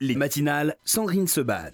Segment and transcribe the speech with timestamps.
[0.00, 1.70] Les matinales, Sandrine se bat.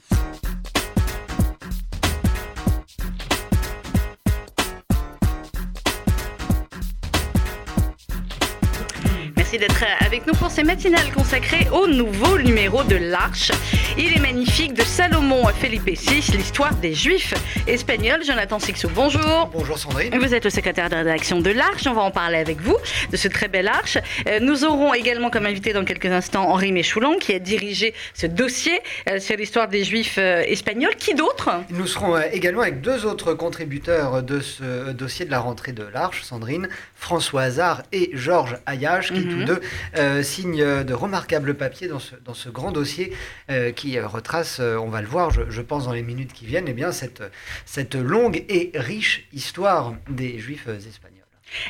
[9.37, 13.53] Merci d'être avec nous pour ces matinales consacrées au nouveau numéro de l'Arche.
[13.97, 17.33] Il est magnifique de Salomon à Felipe VI, l'histoire des Juifs
[17.69, 18.25] espagnols.
[18.25, 19.51] Jonathan Sixou, bonjour.
[19.53, 20.19] Bonjour Sandrine.
[20.19, 21.87] Vous êtes le secrétaire de rédaction de l'Arche.
[21.87, 22.77] On va en parler avec vous
[23.13, 23.99] de ce très bel Arche.
[24.29, 28.27] Euh, Nous aurons également comme invité dans quelques instants Henri Méchoulan qui a dirigé ce
[28.27, 28.73] dossier
[29.09, 30.97] euh, sur l'histoire des Juifs euh, espagnols.
[30.97, 31.51] Qui d'autre?
[31.71, 36.23] Nous serons également avec deux autres contributeurs de ce dossier de la rentrée de l'Arche,
[36.25, 39.39] Sandrine, François Hazard et Georges Ayache, qui Mhm.
[39.39, 39.61] tous deux
[39.99, 43.13] euh, signent de remarquables papiers dans ce, dans ce grand dossier
[43.51, 46.33] euh, qui euh, retrace, euh, on va le voir, je, je pense dans les minutes
[46.33, 47.23] qui viennent, eh bien, cette,
[47.65, 51.14] cette longue et riche histoire des Juifs euh, espagnols.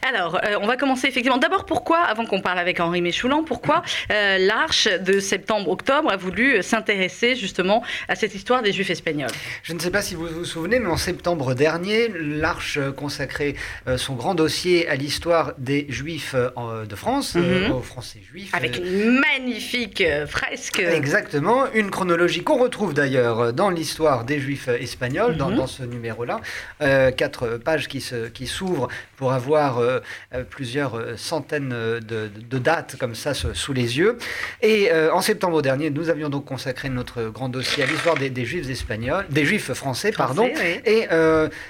[0.02, 1.36] Alors, euh, on va commencer effectivement.
[1.38, 6.62] D'abord, pourquoi, avant qu'on parle avec Henri Méchoulan, pourquoi euh, l'Arche de septembre-octobre a voulu
[6.62, 9.30] s'intéresser justement à cette histoire des Juifs espagnols?
[9.62, 13.54] Je ne sais pas si vous vous souvenez, mais en septembre dernier, l'Arche consacrait
[13.86, 17.72] euh, son grand dossier à l'histoire des Juifs euh, de France, euh, Mhm.
[17.72, 18.54] aux Français juifs.
[18.54, 20.78] Avec Euh, une magnifique euh, fresque.
[20.80, 25.56] Exactement, une chronologie qu'on retrouve d'ailleurs dans l'histoire des Juifs espagnols, dans, Mhm.
[25.56, 26.40] dans ce numéro-là.
[26.80, 30.00] Euh, quatre pages qui s'ouvrent pour avoir euh,
[30.34, 34.18] euh, plusieurs euh, centaines de, de dates comme ça sous les yeux.
[34.62, 38.30] Et euh, en septembre dernier, nous avions donc consacré notre grand dossier à l'histoire des,
[38.30, 40.48] des Juifs espagnols, des Juifs français, pardon.
[40.86, 41.08] Et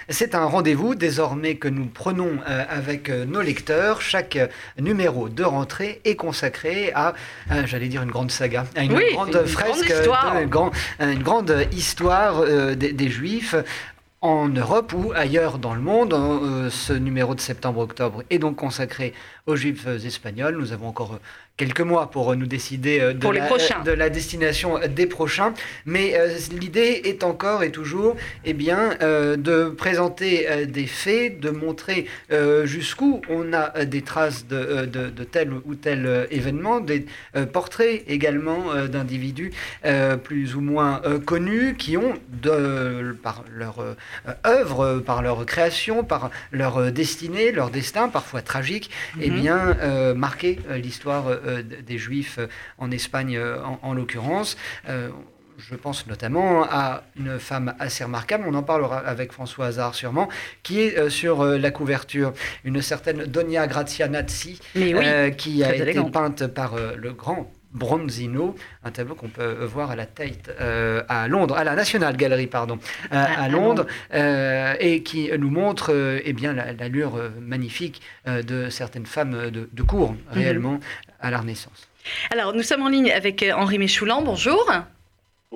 [0.08, 4.00] c'est un rendez-vous désormais que nous prenons avec nos lecteurs.
[4.02, 4.38] Chaque
[4.78, 7.14] numéro de rentrée est consacré à,
[7.66, 10.34] j'allais dire, une grande saga, à une Oui, grande une grande fresque, histoire.
[10.36, 12.44] de- une, grand- une grande histoire
[12.76, 13.54] des, des Juifs.
[14.24, 19.12] En Europe ou ailleurs dans le monde, Euh, ce numéro de septembre-octobre est donc consacré
[19.46, 20.56] aux Juifs euh, espagnols.
[20.56, 21.18] Nous avons encore euh,
[21.58, 23.82] quelques mois pour euh, nous décider de, Pour la, prochains.
[23.82, 25.52] de la destination des prochains.
[25.84, 31.40] Mais euh, l'idée est encore et toujours eh bien, euh, de présenter euh, des faits,
[31.40, 32.06] de montrer
[32.64, 37.06] jusqu'où on a des traces de, de- de tel ou tel événement, des
[37.52, 39.52] portraits également d'individus
[40.24, 43.76] plus ou moins connus qui ont, de, par leur
[44.46, 49.30] œuvre, par leur création, par leur destinée, leur destin, parfois tragique, eh.
[49.34, 52.38] Bien, euh, marqué euh, l'histoire euh, des Juifs
[52.78, 54.56] en Espagne en, en l'occurrence.
[55.56, 60.28] Je pense notamment à une femme assez remarquable, on en parlera avec François Hazard sûrement,
[60.64, 62.32] qui est sur la couverture,
[62.64, 67.52] une certaine Donia Grazia Nazzi, Mais oui, euh, qui a été peinte par le grand
[67.74, 68.54] Bronzino,
[68.84, 72.46] un tableau qu'on peut voir à la Tate euh, à Londres, à la National Gallery,
[72.46, 72.78] pardon,
[73.12, 78.00] euh, à à Londres, euh, et qui nous montre euh, eh bien, la- l'allure magnifique
[78.26, 80.18] de certaines femmes de, de cour, Mhm.
[80.32, 80.80] réellement,
[81.20, 81.88] à la Renaissance.
[82.30, 84.22] Alors, nous sommes en ligne avec Henri Méchoulan.
[84.22, 84.64] Bonjour.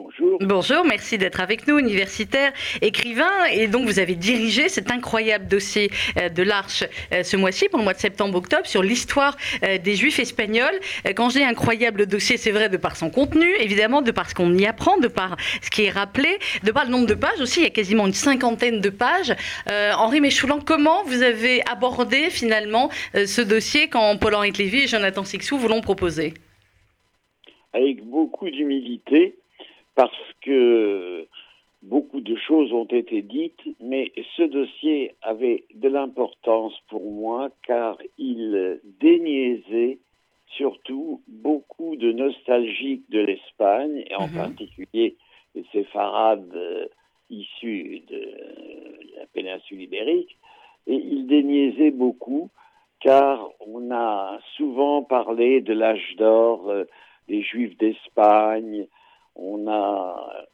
[0.00, 0.38] Bonjour.
[0.40, 3.46] Bonjour, merci d'être avec nous, universitaire, écrivain.
[3.52, 7.80] Et donc, vous avez dirigé cet incroyable dossier euh, de l'Arche euh, ce mois-ci, pour
[7.80, 10.78] le mois de septembre-octobre, sur l'histoire euh, des Juifs espagnols.
[11.16, 14.56] Quand j'ai incroyable dossier, c'est vrai de par son contenu, évidemment, de par ce qu'on
[14.56, 17.60] y apprend, de par ce qui est rappelé, de par le nombre de pages aussi.
[17.60, 19.34] Il y a quasiment une cinquantaine de pages.
[19.68, 25.24] Euh, Henri Méchoulan, comment vous avez abordé finalement ce dossier quand Paul-Henri Lévy et Jonathan
[25.24, 26.34] Sixou vous l'ont proposé?
[27.72, 29.34] Avec beaucoup d'humilité,
[29.98, 31.26] parce que
[31.82, 37.98] beaucoup de choses ont été dites, mais ce dossier avait de l'importance pour moi car
[38.16, 39.98] il déniaisait
[40.56, 44.36] surtout beaucoup de nostalgiques de l'Espagne, et en Mhm.
[44.36, 45.16] particulier
[45.56, 46.86] les séfarades euh,
[47.28, 48.22] issus de
[49.16, 50.38] la péninsule ibérique,
[50.86, 52.50] et il déniaisait beaucoup
[53.00, 56.84] car on a souvent parlé de l'âge d'or euh,
[57.26, 58.86] des Juifs d'Espagne,
[59.38, 60.46] on a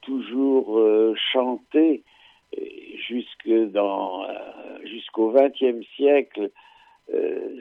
[0.00, 2.02] toujours euh, chanté
[2.58, 2.64] euh,
[3.06, 4.34] jusque dans, euh,
[4.84, 6.50] jusqu'au XXe siècle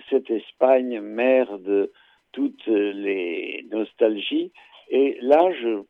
[0.10, 1.92] cette Espagne mère de
[2.32, 4.52] toutes les nostalgies.
[4.90, 5.82] Et là, je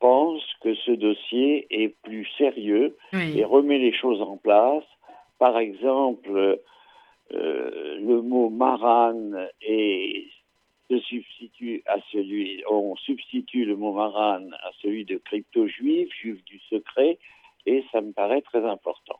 [0.00, 4.82] pense que ce dossier est plus sérieux et remet les choses en place.
[5.38, 6.58] Par exemple,
[7.34, 10.07] euh, le mot marane est
[11.86, 17.18] à celui, on substitue le mot marane à celui de crypto-juif, juif du secret,
[17.66, 19.17] et ça me paraît très important.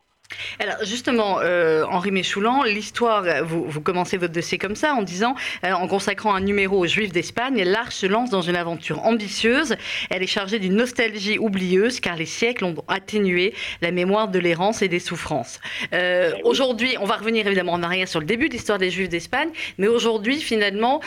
[0.60, 5.36] Alors justement, euh, Henri Méchoulan, l'histoire, vous, vous, commencez votre dossier comme ça en disant,
[5.64, 9.76] euh, en consacrant un numéro aux Juifs d'Espagne, l'Arche se lance dans une aventure ambitieuse.
[10.10, 14.82] Elle est chargée d'une nostalgie oublieuse car les siècles ont atténué la mémoire de l'errance
[14.82, 15.60] et des souffrances.
[15.92, 19.08] Euh, aujourd'hui, on va revenir évidemment en arrière sur le début de l'histoire des Juifs
[19.08, 21.00] d'Espagne, mais aujourd'hui, finalement,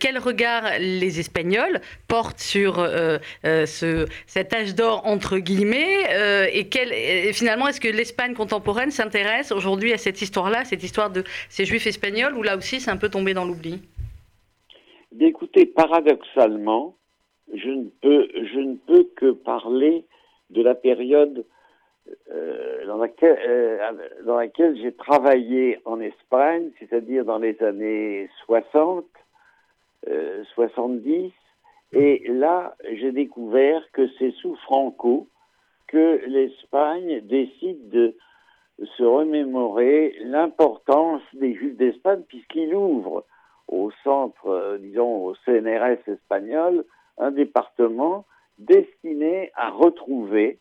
[0.00, 2.76] quel regard les Espagnols portent sur
[3.42, 9.52] ce, cet âge d'or entre guillemets et, quel, et finalement, est-ce que l'Espagne contemporaine s'intéresse
[9.52, 12.96] aujourd'hui à cette histoire-là, cette histoire de ces Juifs espagnols, ou là aussi c'est un
[12.96, 13.82] peu tombé dans l'oubli?
[15.18, 16.96] Écoutez, paradoxalement,
[17.54, 20.04] je ne peux, je ne peux que parler
[20.50, 21.44] de la période
[22.30, 23.92] euh, dans laquelle, euh,
[24.24, 29.04] dans laquelle j'ai travaillé en Espagne, c'est-à-dire dans les années 60,
[30.08, 31.32] euh, 70.
[31.92, 35.28] Et là, j'ai découvert que c'est sous Franco
[35.88, 38.14] que l'Espagne décide de
[38.84, 43.24] se remémorer l'importance des Juifs d'Espagne, puisqu'il ouvre
[43.68, 46.84] au centre, euh, disons, au CNRS espagnol,
[47.18, 48.24] un département
[48.58, 50.58] destiné à retrouver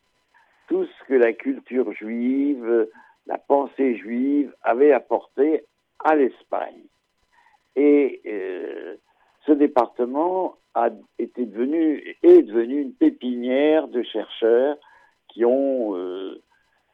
[0.67, 2.88] tout ce que la culture juive,
[3.27, 5.63] la pensée juive avait apporté
[6.03, 6.83] à l'Espagne.
[7.75, 8.95] Et euh,
[9.45, 10.89] ce département a
[11.19, 14.77] été devenu, est devenu une pépinière de chercheurs
[15.29, 16.41] qui ont euh,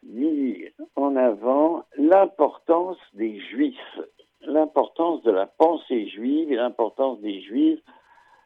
[0.03, 0.65] mis
[0.95, 3.99] en avant l'importance des juifs,
[4.41, 7.81] l'importance de la pensée juive l'importance des juifs,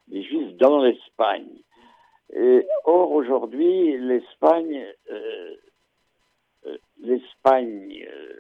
[0.08, 1.62] des juifs dans l'Espagne.
[2.86, 5.56] Or, aujourd'hui, l'Espagne, euh,
[6.68, 8.40] euh, l'Espagne euh,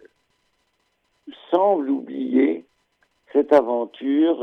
[1.52, 2.66] semble oublier
[3.32, 4.40] cette aventure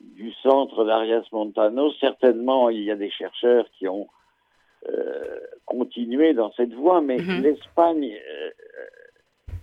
[0.00, 1.92] du centre d'Arias Montano.
[2.00, 4.08] Certainement, il y a des chercheurs qui ont
[4.88, 7.42] euh, continué dans cette voie, mais Mhm.
[7.42, 8.50] l'Espagne, euh,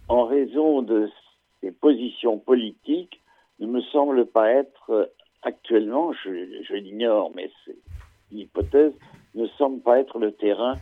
[0.07, 1.09] en raison de
[1.62, 3.21] ses positions politiques,
[3.59, 5.06] ne me semble pas être euh,
[5.41, 7.77] actuellement, je, je l'ignore, mais c'est
[8.31, 8.94] une hypothèse,
[9.33, 10.79] ne semble pas être le terrain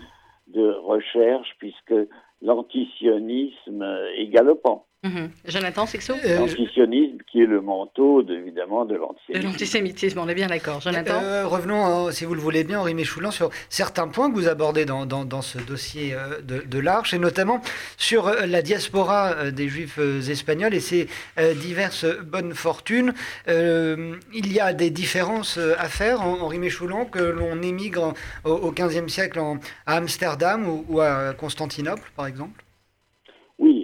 [0.48, 1.94] de recherche puisque
[2.42, 3.84] l'antisionisme
[4.16, 4.88] est galopant.
[5.04, 5.30] Mhm.
[5.46, 9.48] Jonathan Sexo Euh, L'antisionisme qui est le manteau, de- évidemment, de De l'antisémitisme.
[9.52, 10.80] l'antisémitisme, on est bien d'accord.
[10.80, 11.20] Jonathan?
[11.22, 14.48] Euh, revenons, euh, si vous le voulez bien, Henri Méchoulan, sur certains points que vous
[14.48, 17.62] abordez dans, dans, dans ce dossier euh, de, de l'Arche, et notamment
[17.98, 23.14] sur euh, la diaspora euh, des Juifs euh, espagnols et ses euh, diverses bonnes fortunes.
[23.50, 28.14] Euh, il y a des différences euh, à faire, Hen- Henri Méchoulan, que l'on émigre
[28.46, 32.63] en- au, XVe siècle en- à Amsterdam ou, ou à Constantinople, par exemple?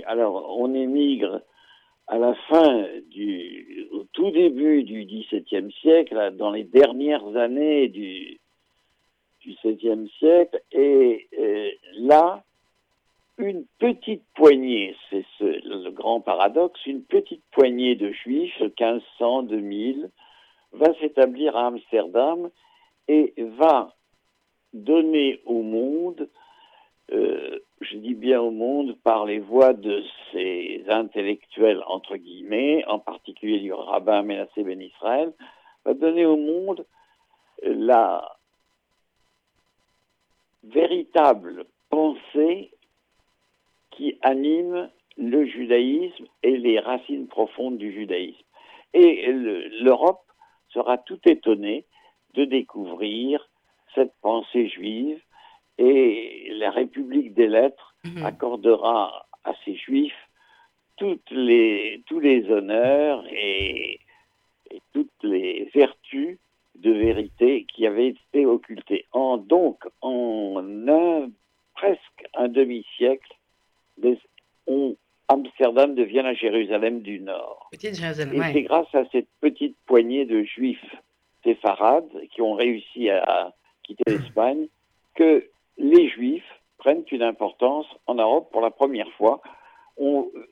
[0.10, 1.42] Alors on émigre
[2.08, 8.40] à la fin du, tout début du XVIIe siècle, dans les dernières années du,
[9.46, 12.44] XVIIe siècle, et euh, là,
[13.38, 20.10] une petite poignée, c'est ce, le grand paradoxe, une petite poignée de juifs, 1500, 2000,
[20.74, 22.50] va s'établir à Amsterdam
[23.08, 23.96] et va
[24.74, 26.28] donner au monde
[27.12, 33.00] euh, je dis bien au monde, par les voix de ces intellectuels, entre guillemets, en
[33.00, 35.34] particulier du rabbin Ménassé Ben Israël,
[35.86, 36.86] va donner au monde
[37.64, 38.38] la
[40.64, 42.72] véritable pensée
[43.92, 48.44] qui anime le judaïsme et les racines profondes du judaïsme.
[48.94, 50.22] Et le- l'Europe
[50.70, 51.86] sera tout étonnée
[52.34, 53.50] de découvrir
[53.96, 55.20] cette pensée juive
[55.80, 58.26] et la République des lettres Mhm.
[58.26, 60.22] accordera à ces juifs
[60.98, 64.00] toutes les, tous les honneurs et,
[64.72, 66.38] et toutes les vertus
[66.76, 69.06] de vérité qui avaient été occultées.
[69.12, 71.30] En, donc, en un,
[71.76, 73.34] presque un demi-siècle,
[74.68, 74.96] on-
[75.32, 77.70] Amsterdam devient la Jérusalem du Nord.
[77.80, 78.52] Jérusalem, Et ouais.
[78.54, 80.96] c'est grâce à cette petite poignée de juifs
[81.44, 84.68] séfarades qui ont réussi à quitter l'Espagne
[85.16, 85.46] que
[85.80, 86.46] les juifs
[86.78, 89.42] prennent une importance en Europe pour la première fois.
[89.98, 90.48] On- euh,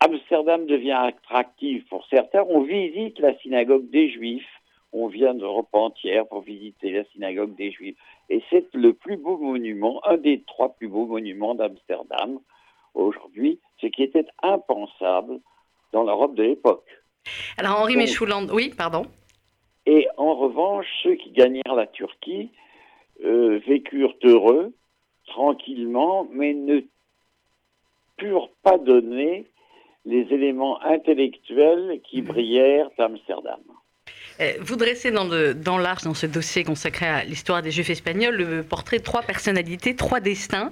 [0.00, 2.44] Amsterdam devient attractive pour certains.
[2.48, 4.46] On visite la synagogue des juifs.
[4.92, 7.96] On vient d'Europe entière pour visiter la synagogue des juifs.
[8.28, 12.38] Et c'est le plus beau monument, un des trois plus beaux monuments d'Amsterdam
[12.94, 15.40] aujourd'hui, ce qui était impensable
[15.92, 16.86] dans l'Europe de l'époque.
[17.58, 19.06] Alors Henri Méchouland, oui, pardon.
[19.86, 22.50] Et en revanche, ceux qui gagnèrent la Turquie
[23.22, 24.72] euh, vécurent heureux,
[25.26, 26.80] tranquillement, mais ne
[28.16, 29.46] purent pas donner
[30.04, 33.60] les éléments intellectuels qui brillèrent à Amsterdam.
[34.60, 38.34] Vous dressez dans, le, dans l'Arche, dans ce dossier consacré à l'histoire des Juifs espagnols,
[38.34, 40.70] le portrait de trois personnalités, trois destins,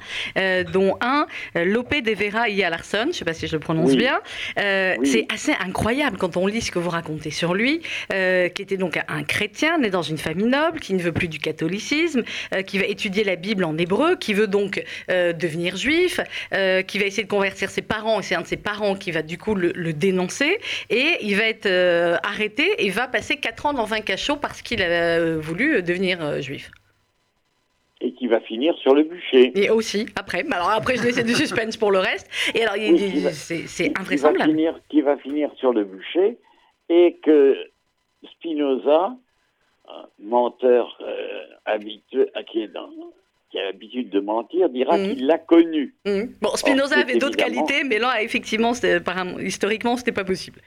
[0.73, 3.95] dont un, Lope de Vera y Alarson, je ne sais pas si je le prononce
[3.95, 4.21] bien.
[4.57, 8.99] C'est assez incroyable quand on lit ce que vous racontez sur lui, qui était donc
[9.07, 12.23] un chrétien né dans une famille noble, qui ne veut plus du catholicisme,
[12.67, 17.25] qui va étudier la Bible en hébreu, qui veut donc devenir juif, qui va essayer
[17.25, 19.73] de convertir ses parents, et c'est un de ses parents qui va du coup le,
[19.75, 20.59] le dénoncer,
[20.91, 21.69] et il va être
[22.25, 25.83] arrêté et va passer 4 ans dans un cachot parce qu'il a euh, voulu euh,
[25.83, 26.71] devenir euh, juif.
[28.01, 29.53] Et qui va finir sur le bûcher.
[29.55, 30.45] Et aussi, après.
[30.51, 32.29] Alors après, je laisse du suspense pour le reste.
[32.55, 32.75] Et alors,
[33.33, 34.51] c'est invraisemblable.
[34.51, 36.37] Qui va, finir, qui va finir sur le bûcher
[36.89, 37.57] et que
[38.33, 39.15] Spinoza,
[39.89, 40.99] un menteur
[41.65, 42.69] habitué, qui,
[43.53, 45.15] qui a l'habitude de mentir, dira mmh.
[45.15, 45.95] qu'il l'a connu.
[46.05, 46.23] Mmh.
[46.41, 48.73] Bon, Spinoza avait d'autres qualités, mais là, effectivement,
[49.39, 50.61] historiquement, c'était pas possible.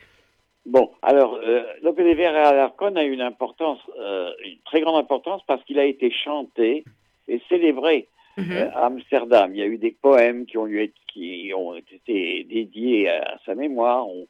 [0.65, 5.43] Bon, alors, euh, Lope de Vera Alarcón a une importance, euh, une très grande importance
[5.45, 6.84] parce qu'il a été chanté
[7.27, 8.07] et célébré
[8.38, 8.51] mhm.
[8.51, 9.51] euh, à Amsterdam.
[9.53, 10.67] Il y a eu des poèmes qui ont,
[11.13, 14.07] qui ont été dédiés à, sa mémoire.
[14.07, 14.27] On,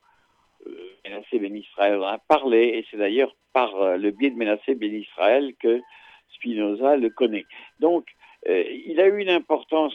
[1.06, 4.92] Ménassé Ben Israël en a parlé et c'est d'ailleurs par le biais de Ménassé Ben
[4.92, 5.80] Israël que
[6.34, 7.46] Spinoza le connaît.
[7.80, 8.08] Donc,
[8.48, 9.94] il a eu une importance,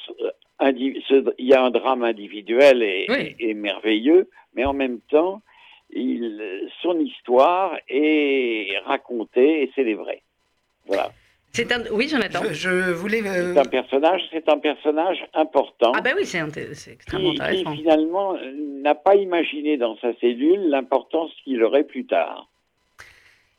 [0.61, 5.43] il y a un drame individuel et merveilleux, mais en même temps,
[5.93, 10.23] il, son histoire est racontée et célébrée.
[10.87, 11.11] Voilà.
[11.53, 11.83] C'est un...
[11.93, 12.43] Oui, Jonathan.
[12.45, 13.23] Je, je voulais.
[13.27, 15.93] Euh, c'est un personnage, c'est un personnage important.
[15.95, 16.39] Ah ben oui, c'est,
[16.93, 17.73] extrêmement intéressant.
[17.73, 18.37] Qui finalement
[18.83, 22.50] n'a pas imaginé dans sa cellule l'importance qu'il aurait plus tard.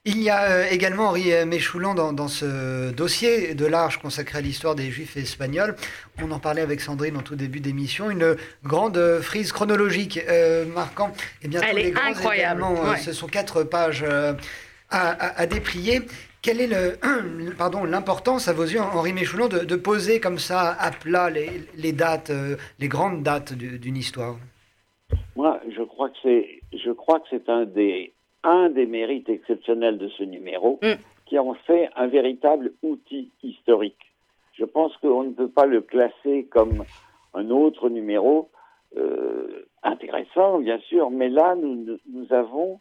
[0.04, 4.74] Il y a euh, également Henri Méchoulan dans, ce dossier de l'Arche consacré à l'histoire
[4.74, 5.76] des Juifs espagnols.
[6.24, 8.10] On en parlait avec Sandrine en tout début d'émission.
[8.10, 11.12] Une grande frise chronologique euh, marquant
[11.44, 12.64] eh bien, Elle est incroyable.
[12.64, 14.04] Euh, ce sont quatre pages
[14.90, 16.02] à, déplier.
[16.42, 20.90] Quelle est le, pardon, l'importance, à vos yeux, Henri Méchoulan, de, poser comme ça à
[20.90, 22.32] plat les, dates,
[22.80, 24.38] les grandes dates d'une histoire?
[25.36, 29.98] Moi, je crois que c'est, je crois que c'est un des un des mérites exceptionnels
[29.98, 30.94] de ce numéro, mm.
[31.26, 34.12] qui en fait un véritable outil historique.
[34.54, 36.84] Je pense qu'on ne peut pas le classer comme
[37.34, 38.50] un autre numéro
[38.98, 42.80] euh, intéressant, bien sûr, mais là, nous, nous avons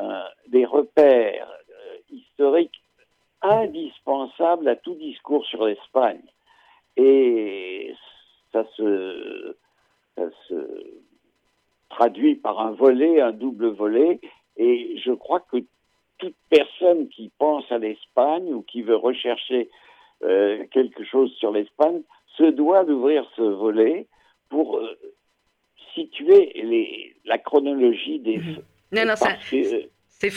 [0.00, 2.80] euh, des repères euh, historiques
[3.42, 6.22] indispensables à tout discours sur l'Espagne.
[6.96, 7.94] Et
[8.52, 9.56] ça se,
[10.16, 11.00] ça se
[11.90, 14.20] traduit par un volet, un double volet,
[14.56, 15.58] et je crois que
[16.18, 19.68] toute personne qui pense à l'Espagne ou qui veut rechercher
[20.22, 22.02] euh, quelque chose sur l'Espagne
[22.36, 24.06] se doit d'ouvrir ce volet
[24.48, 24.96] pour euh,
[25.94, 28.38] situer les, la chronologie des...
[28.92, 29.36] Non, non, ça,
[30.22, 30.30] c'est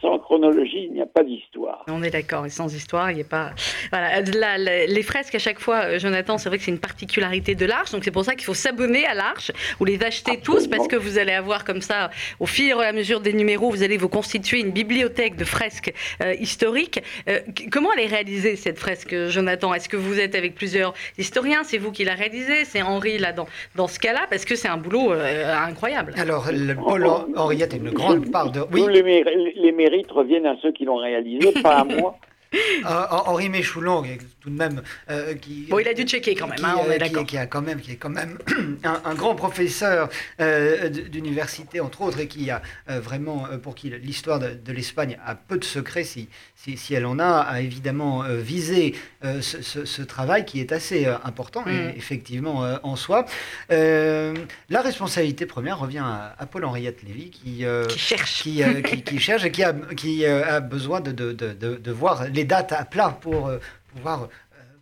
[0.00, 1.84] Sans, chronologie, il n'y a pas d'histoire.
[1.88, 3.50] On est d'accord, et sans histoire, il n'y a pas.
[3.90, 7.66] Voilà, les fresques à chaque fois, euh, Jonathan, c'est vrai que c'est une particularité de
[7.66, 10.88] l'Arche, donc c'est pour ça qu'il faut s'abonner à l'Arche ou les acheter tous, parce
[10.88, 13.98] que vous allez avoir comme ça, au fur et à mesure des numéros, vous allez
[13.98, 15.92] vous constituer une bibliothèque de fresques
[16.22, 17.02] euh, historiques.
[17.28, 19.74] Euh, comment elle est réalisée cette fresque, Jonathan?
[19.74, 21.64] Est-ce que vous êtes avec plusieurs historiens?
[21.64, 24.26] C'est vous qui l'a réalisée C'est Henri là dans, dans ce cas-là?
[24.30, 26.14] Parce que c'est un boulot incroyable.
[26.16, 27.06] Alors, le, Paul
[27.36, 28.62] Henriette a une grande part de.
[28.72, 28.86] Oui
[29.24, 32.16] les, mérites reviennent à ceux qui l'ont réalisé, pas à moi.
[32.84, 34.02] Henri Méchoulon,
[34.48, 35.66] tout de même, euh, qui.
[35.68, 37.26] Bon, il a dû checker quand même, hein, on est d'accord.
[37.26, 38.38] Qui, a quand même, qui est quand même
[38.84, 40.08] un, grand professeur
[40.40, 45.34] euh, d'université, entre autres, et qui a euh, vraiment, pour qui l'histoire de, l'Espagne a
[45.34, 50.72] peu de secrets, si, si, elle en a, a évidemment visé ce, travail qui est
[50.72, 51.92] assez important, mm.
[51.96, 53.26] effectivement, en soi.
[53.70, 58.42] la responsabilité première revient à, Paul-Henriette Lévy, qui, qui cherche.
[58.42, 58.62] Qui,
[59.02, 62.84] qui, cherche et qui a, qui, a besoin de, de, de, voir les dates à
[62.84, 63.58] plat pour euh,
[63.94, 64.26] pouvoir euh,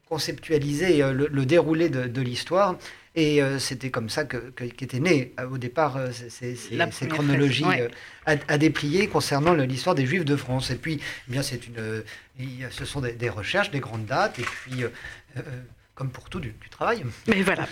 [0.09, 2.77] conceptualiser euh, le, déroulé de, l'histoire.
[3.19, 6.55] Et c'était comme ça qu'étaient nées au départ ces,
[7.09, 7.65] chronologies
[8.27, 10.71] à, déplier concernant l'histoire des Juifs de France.
[10.71, 12.03] Et puis, eh bien, c'est une,
[12.71, 14.85] ce sont des, des, recherches, des grandes dates, et puis
[15.97, 17.03] comme pour tout du, travail.
[17.27, 17.63] Mais voilà.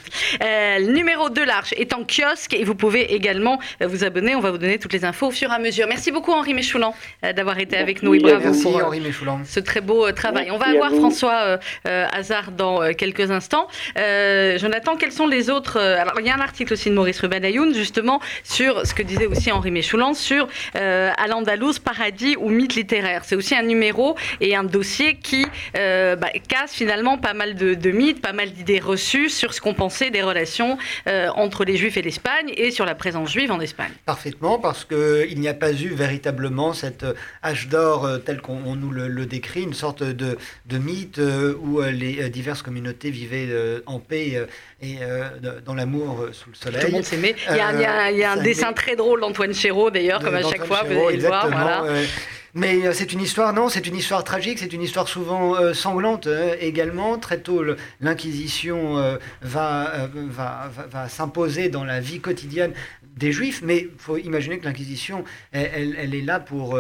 [0.43, 4.35] Euh, le numéro de l'Arche est en kiosque et vous pouvez également euh, vous abonner.
[4.35, 5.87] On va vous donner toutes les infos au fur et à mesure.
[5.87, 9.03] Merci beaucoup Henri Méchoulan euh, d'avoir été avec nous et bravo Merci, pour Henri
[9.45, 10.51] ce très beau travail.
[10.51, 13.69] On va avoir François Hazard dans quelques instants.
[13.95, 17.75] Jonathan, quels sont les autres Alors il y a un article aussi de Maurice Rubanayoun
[17.75, 23.23] justement sur ce que disait aussi Henri Méchoulan sur Al-Andalus, paradis ou mythe littéraire.
[23.25, 26.17] C'est aussi un numéro et un dossier qui bah,
[26.49, 30.11] casse finalement pas mal de, de mythes pas mal d'idées reçues sur ce qu'on pensait
[30.11, 33.93] des relations entre les Juifs et l'Espagne et sur la présence juive en Espagne.
[34.07, 37.05] Parfaitement, parce qu'il n'y a pas eu véritablement cette
[37.43, 41.21] âge d'or tel qu'on nous le, décrit, une sorte de, de mythe
[41.61, 43.49] où les diverses communautés vivaient
[43.87, 44.47] en paix
[44.83, 44.99] et
[45.65, 46.81] dans l'amour sous le soleil.
[46.81, 47.35] Tout le monde s'aimait.
[47.51, 50.43] Il y a, il y a un dessin très drôle d'Antoine Chéreau, d'ailleurs, comme à
[50.43, 51.49] chaque fois, vous allez le voir.
[51.49, 51.85] Voilà.
[52.55, 55.75] Mais euh, c'est une histoire, non, c'est une histoire tragique, c'est une histoire souvent euh,
[55.75, 57.19] sanglante euh, également.
[57.19, 57.65] Très tôt,
[58.01, 62.73] l'Inquisition va, va, va, s'imposer dans la vie quotidienne
[63.17, 66.79] des juifs, mais il faut imaginer que l'Inquisition, elle, elle, est là pour,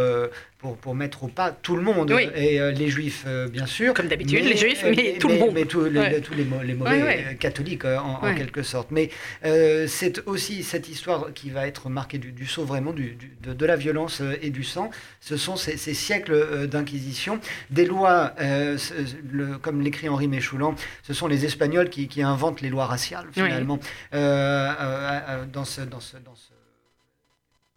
[0.64, 2.10] pour, pour, mettre au pas tout le monde.
[2.34, 3.92] Et les juifs, bien sûr.
[3.92, 5.52] Comme d'habitude, les juifs, mais, tout le monde.
[5.52, 8.90] Mais tous les, mauvais catholiques, en, quelque sorte.
[8.90, 9.10] Mais
[9.42, 13.66] c'est aussi cette histoire qui va être marquée du, du saut vraiment du, de, de,
[13.66, 14.90] la violence et du sang.
[15.20, 17.40] Ce sont ces, siècles d'inquisition.
[17.70, 22.70] Des lois, le, comme l'écrit Henri Méchoulan, ce sont les Espagnols qui, qui inventent les
[22.70, 23.78] lois raciales, finalement,
[24.12, 26.54] dans ce, dans ce, dans ce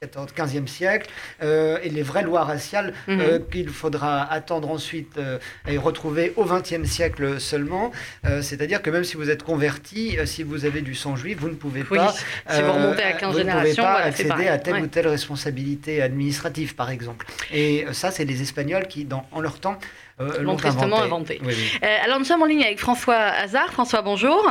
[0.01, 1.10] 14, 15e siècle,
[1.42, 3.20] euh, et les vraies lois raciales mhm.
[3.20, 7.92] euh, qu'il faudra attendre ensuite euh, et retrouver au 20e siècle seulement.
[8.42, 11.56] C'est-à-dire que même si vous êtes converti, si vous avez du sang juif, vous ne
[11.56, 12.13] pouvez pas,
[12.48, 16.01] si vous remontez à 15 vous ne pouvez pas accéder à telle ou telle responsabilité
[16.01, 17.25] administrative, par exemple.
[17.51, 19.80] Et ça, c'est les Espagnols qui, dans, en leur temps,
[20.20, 21.42] l'ont tristement inventé.
[22.04, 23.72] alors nous sommes en ligne avec François Hazard.
[23.72, 24.48] François, bonjour.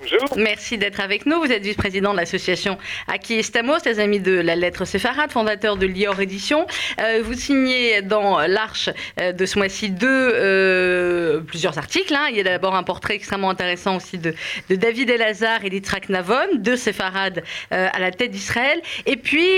[0.00, 0.38] Bonjour.
[0.38, 1.38] Merci d'être avec nous.
[1.40, 5.86] Vous êtes vice-président de l'association Aki Estamos, les amis de la lettre séfarade, fondateur de
[5.86, 6.66] Lior Édition.
[7.00, 8.88] Euh, vous signez dans l'Arche
[9.20, 12.14] euh, de ce mois-ci deux, euh, plusieurs articles.
[12.14, 12.28] Hein.
[12.30, 14.34] Il y a d'abord un portrait extrêmement intéressant aussi de,
[14.70, 18.80] David Elazar et d'Itrak Navon, deux séfarades à la tête d'Israël.
[19.04, 19.48] Et puis,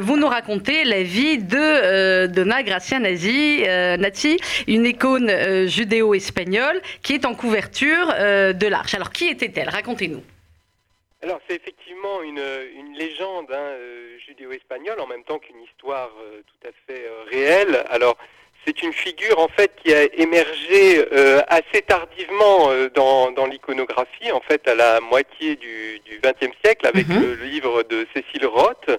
[0.00, 3.62] vous nous racontez la vie de Donna Gracia Nazi,
[3.98, 4.36] Nazi,
[4.68, 8.94] une icône judéo-espagnole qui est en couverture de l'Arche.
[8.94, 9.68] Alors, qui était-elle?
[9.80, 10.22] Racontez-nous.
[11.22, 12.40] Alors c'est effectivement une,
[12.98, 17.82] légende hein, euh, judéo-espagnole en même temps qu'une histoire euh, tout à fait euh, réelle.
[17.88, 18.18] Alors
[18.66, 21.02] c'est une figure en fait qui a émergé
[21.48, 27.22] assez tardivement dans, l'iconographie, en fait à la moitié du XXe siècle avec mhm.
[27.22, 28.90] le livre de Cécile Roth,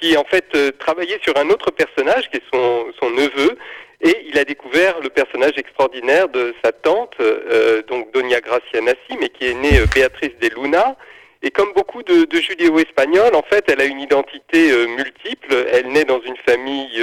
[0.00, 3.56] qui en fait travaillait sur un autre personnage qui est son, son neveu
[4.02, 9.16] et il a découvert le personnage extraordinaire de sa tante, euh, donc Doña Gracia Nassi,
[9.18, 10.96] mais qui est née euh, Béatrice de Luna.
[11.42, 15.66] Et comme beaucoup de, judéo-espagnols, en fait, elle a une identité euh, multiple.
[15.72, 17.02] Elle naît dans une famille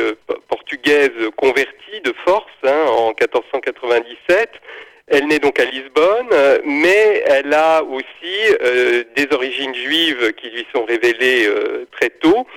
[0.50, 4.50] portugaise convertie de force hein, en 1497.
[5.08, 6.30] Elle naît donc à Lisbonne,
[6.66, 8.56] mais elle a aussi
[9.16, 11.48] des origines juives qui lui sont révélées
[11.92, 12.48] très tôt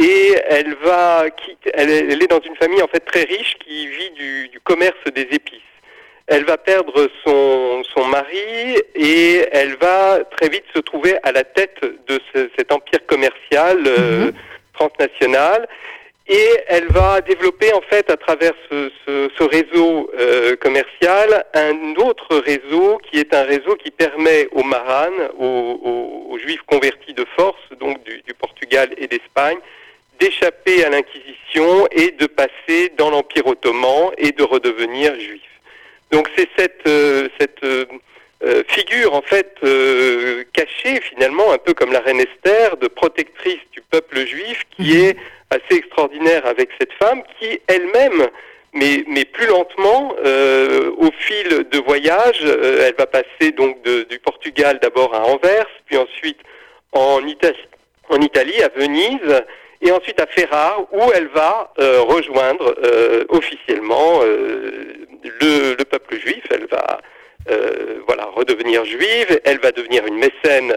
[0.00, 1.26] et elle va
[1.74, 5.28] elle, est dans une famille en fait très riche qui vit du, du commerce des
[5.30, 5.60] épices.
[6.26, 11.44] Elle va perdre son, son mari et elle va très vite se trouver à la
[11.44, 14.32] tête de ce, cet empire commercial euh, mhm.
[14.72, 15.68] transnational
[16.28, 21.94] et elle va développer en fait à travers ce, ce, ce réseau euh, commercial un
[21.96, 27.12] autre réseau qui est un réseau qui permet aux maranes, aux, aux, aux juifs convertis
[27.12, 29.58] de force, donc du, du Portugal et d'Espagne,
[30.20, 35.40] d'échapper à l'Inquisition et de passer dans l'Empire ottoman et de redevenir juif.
[36.12, 37.84] Donc c'est cette, euh, cette euh,
[38.44, 39.54] euh, figure en fait
[40.52, 45.04] cachée finalement, un peu comme la reine Esther, de protectrice du peuple juif, qui mhm.
[45.04, 45.16] est
[45.50, 48.28] assez extraordinaire avec cette femme, qui elle-même
[48.72, 54.78] mais, mais plus lentement, au fil de voyage, elle va passer donc de, du Portugal
[54.80, 56.38] d'abord à Anvers, puis ensuite
[56.92, 57.18] en
[58.10, 59.42] en Italie à Venise,
[59.82, 65.06] et ensuite à Ferrare où elle va euh, rejoindre euh, officiellement euh,
[65.40, 66.44] le, le, peuple juif.
[66.50, 67.00] Elle va
[68.06, 69.40] voilà redevenir juive.
[69.44, 70.72] Elle va devenir une mécène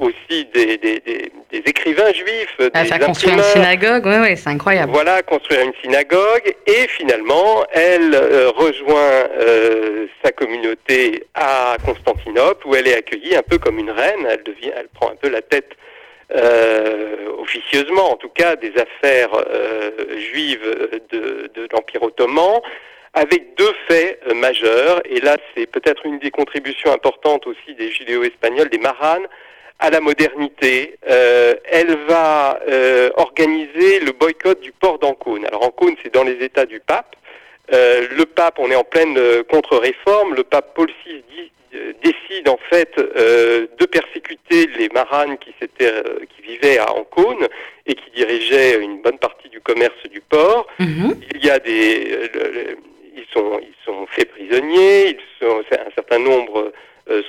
[0.00, 2.56] aussi des, des, des, des, écrivains juifs.
[2.72, 4.06] Elle va construire une synagogue.
[4.06, 4.92] Oui, oui, c'est incroyable.
[4.92, 8.16] Voilà, construire une synagogue et finalement elle
[8.56, 9.28] rejoint
[10.24, 14.26] sa communauté à Constantinople où elle est accueillie un peu comme une reine.
[14.30, 15.76] Elle devient, elle prend un peu la tête
[16.34, 22.60] euh, officieusement en tout cas, des affaires euh, juives de, l'Empire ottoman,
[23.14, 27.90] avec deux faits euh, majeurs, et là c'est peut-être une des contributions importantes aussi des
[27.90, 29.26] judéo-espagnols, des maranes,
[29.78, 30.98] à la modernité.
[31.08, 32.60] Euh, elle va
[33.16, 35.46] organiser le boycott du port d'Ancône.
[35.46, 37.14] Alors Ancône, c'est dans les États du pape.
[37.70, 40.34] le pape, on est en pleine contre-réforme.
[40.34, 41.52] Le pape Paul VI dit
[42.02, 47.46] décide en fait euh, de persécuter les maranes qui, euh, qui vivaient à Ancône
[47.86, 50.66] et qui dirigeaient une bonne partie du commerce du port.
[50.78, 51.20] Mhm.
[51.34, 52.30] Il y a des,
[53.16, 55.08] ils sont, ils sont faits prisonniers.
[55.08, 56.72] Ils sont, un certain nombre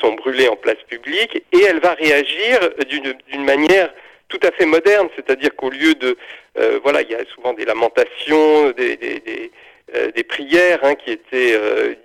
[0.02, 3.90] sont brûlés en place publique, et elle va réagir d'une manière
[4.28, 6.18] tout à fait moderne, c'est-à-dire qu'au lieu de,
[6.84, 9.52] voilà, il y a souvent des lamentations, des, des, des,
[10.16, 11.58] des prières hein, qui étaient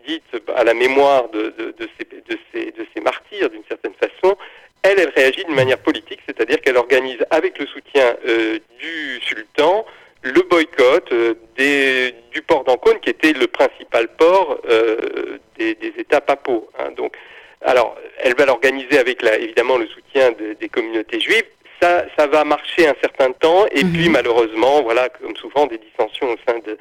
[0.06, 0.22] dites
[0.54, 1.54] à la mémoire de,
[1.98, 4.36] ces, martyrs d'une certaine façon,
[4.84, 9.84] elle, réagit d'une manière politique, c'est-à-dire qu'elle organise avec le soutien euh, du sultan
[10.22, 15.92] le boycott euh, des, du port d'Ancône, qui était le principal port euh, des, des,
[15.98, 16.68] États papaux.
[16.78, 16.90] Hein.
[16.96, 17.16] Donc,
[17.62, 21.44] alors, elle va l'organiser avec la, évidemment le soutien des communautés juives.
[21.80, 23.92] Ça, ça va marcher un certain temps, et mhm.
[23.92, 26.78] puis malheureusement, voilà, comme souvent, des dissensions au sein de,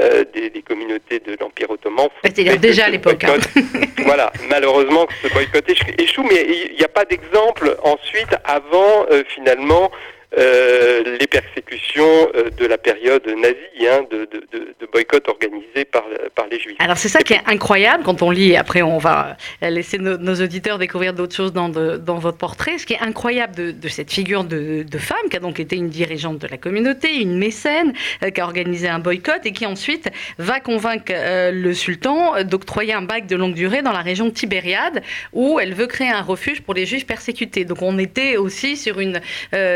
[0.00, 2.08] euh, des, des, communautés de l'Empire ottoman.
[2.24, 3.24] C'était déjà à l'époque.
[3.24, 3.36] Hein.
[4.04, 5.64] voilà, malheureusement, ce boycott
[5.98, 9.90] échoue, mais il n'y a pas d'exemple ensuite avant, euh, finalement,
[10.38, 16.04] euh, les persécutions euh, de la période nazie, hein, de, de, de, boycott organisé par,
[16.34, 16.76] par les Juifs.
[16.78, 20.78] Alors c'est ça qui est incroyable quand on lit, après on va laisser nos, auditeurs
[20.78, 24.84] découvrir d'autres choses dans, dans votre portrait, ce qui est incroyable de, cette figure de,
[24.98, 28.44] femme qui a donc été une dirigeante de la communauté, une mécène, euh, qui a
[28.44, 31.12] organisé un boycott et qui ensuite va convaincre
[31.50, 35.72] le sultan d'octroyer un bac de longue durée dans la région de Tibériade où elle
[35.72, 37.64] veut créer un refuge pour les Juifs persécutés.
[37.64, 39.20] Donc on était aussi sur une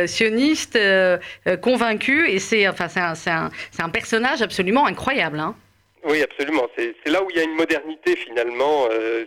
[0.07, 5.39] sioniste euh, euh, convaincu, et c'est enfin, c'est un, un, personnage absolument incroyable.
[5.39, 5.55] Hein.
[6.05, 6.67] Oui, absolument.
[6.77, 8.89] C'est là où il y a une modernité finalement.
[8.91, 9.25] Euh,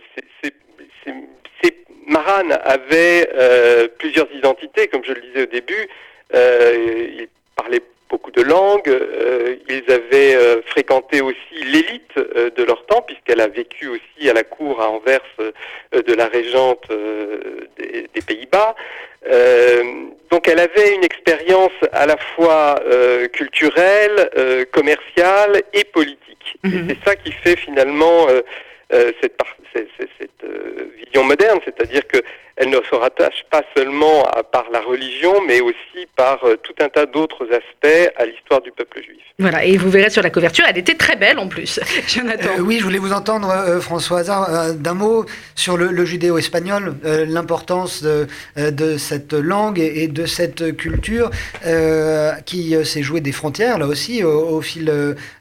[2.06, 3.30] Maran avait
[3.98, 5.88] plusieurs identités, comme je le disais au début.
[6.34, 7.80] il parlait
[8.10, 8.92] beaucoup de langues.
[9.68, 14.80] ils avaient fréquenté aussi l'élite de leur temps, puisqu'elle a vécu aussi à la cour
[14.80, 15.20] à Anvers
[15.92, 16.88] de la régente
[17.78, 18.74] des, des Pays-Bas.
[19.30, 19.82] Euh,
[20.30, 26.58] donc elle avait une expérience à la fois euh, culturelle, euh, commerciale et politique.
[26.62, 26.88] Mhm.
[26.88, 28.26] C'est ça qui fait finalement
[28.90, 29.36] cette,
[29.72, 29.88] cette,
[30.18, 30.50] cette
[31.04, 32.18] vision moderne, c'est-à-dire que
[32.56, 36.74] elle ne se rattache pas seulement à, par la religion, mais aussi par euh, tout
[36.80, 39.20] un tas d'autres aspects à l'histoire du peuple juif.
[39.40, 42.50] Voilà, et vous verrez sur la couverture, elle était très belle en plus, Jonathan.
[42.58, 48.02] Euh, oui, je voulais vous entendre, euh, François Hazard, d'un mot sur le, judéo-espagnol, l'importance
[48.02, 51.30] de, de, cette langue et, de cette culture
[52.44, 54.92] qui s'est jouée des frontières, là aussi, au, fil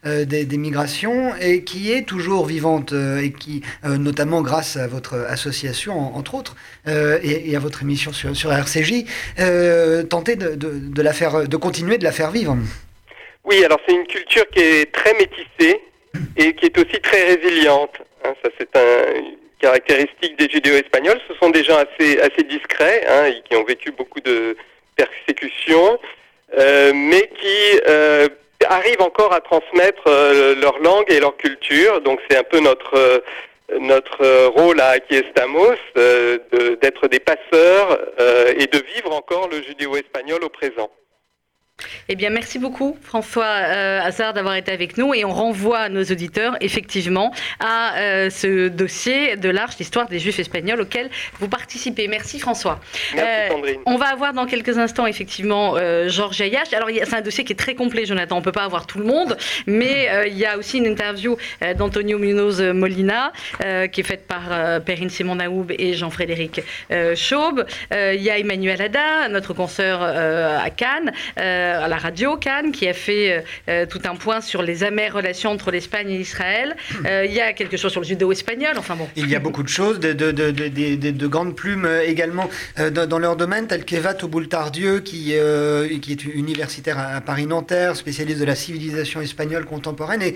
[0.05, 6.15] des, des, migrations, et qui est toujours vivante, et qui, notamment grâce à votre association,
[6.15, 6.55] entre autres,
[6.87, 9.05] euh, et, à votre émission sur, RCJ,
[9.39, 12.57] euh, tenter de, la faire, de continuer de la faire vivre.
[13.45, 15.81] Oui, alors c'est une culture qui est très métissée
[16.35, 17.95] et qui est aussi très résiliente.
[18.25, 18.33] Hein.
[18.43, 21.19] ça, c'est un, une caractéristique des judéo-espagnols.
[21.29, 24.57] Ce sont des gens assez, assez discrets, hein, qui ont vécu beaucoup de
[24.97, 25.97] persécutions,
[26.57, 28.27] euh, mais qui euh,
[28.67, 30.03] arrivent encore à transmettre
[30.61, 32.01] leur langue et leur culture.
[32.01, 33.23] Donc c'est un peu notre
[33.79, 36.37] notre rôle à Aquí Estamos euh,
[36.81, 40.89] d'être des passeurs euh, et de vivre encore le judéo-espagnol au présent.
[42.09, 45.13] Eh bien, merci beaucoup, François euh, Hazard, d'avoir été avec nous.
[45.13, 50.39] Et on renvoie nos auditeurs, effectivement, à euh, ce dossier de l'Arche, l'histoire des Juifs
[50.39, 51.09] espagnols, auquel
[51.39, 52.07] vous participez.
[52.07, 52.79] Merci, François.
[53.15, 53.73] Merci, euh.
[53.85, 55.75] On va avoir dans quelques instants, effectivement,
[56.07, 56.73] Georges Ayache.
[56.73, 58.35] Alors, c'est un dossier qui est très complet, Jonathan.
[58.35, 59.37] On ne peut pas avoir tout le monde.
[59.65, 61.37] Mais il y a aussi une interview
[61.77, 63.31] d'Antonio Munoz Molina,
[63.91, 66.61] qui est faite par Perrine Simon Naoub et Jean-Frédéric
[67.15, 67.65] Chaube.
[67.91, 71.11] il y a Emmanuel Ada, notre consoeur à Cannes
[71.63, 75.13] à la radio Cannes, qui a fait euh, euh, tout un point sur les amères
[75.13, 76.75] relations entre l'Espagne et Israël.
[77.05, 78.73] Euh, il y a quelque chose sur le judéo-espagnol.
[78.77, 79.07] Enfin bon.
[79.15, 83.35] Il y a beaucoup de choses, de, de, de, de grandes plumes également dans, leur
[83.35, 85.33] domaine, tel qu'Eva Toboul-Tardieu, qui,
[86.01, 90.35] qui est universitaire à, Paris-Nanterre, spécialiste de la civilisation espagnole contemporaine, et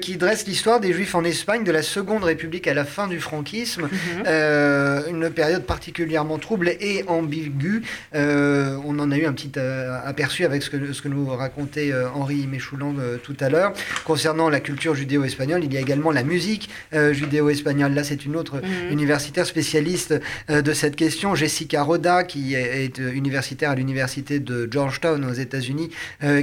[0.00, 3.20] qui dresse l'histoire des Juifs en Espagne de la Seconde République à la fin du
[3.20, 4.24] franquisme, mhm.
[5.10, 7.82] une période particulièrement trouble et ambiguë.
[8.14, 12.08] on en a eu un petit aperçu avec ce que, ce que nous racontait euh,
[12.10, 13.72] Henri Méchouland euh, tout à l'heure.
[14.04, 17.94] Concernant la culture judéo-espagnole, il y a également la musique euh, judéo-espagnole.
[17.94, 18.92] Là, c'est une autre mhm.
[18.92, 20.14] universitaire spécialiste
[20.48, 25.90] de cette question, Jessica Roda, qui est, universitaire à l'université de Georgetown aux États-Unis,